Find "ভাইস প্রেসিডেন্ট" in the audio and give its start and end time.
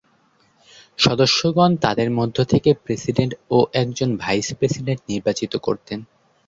4.17-5.01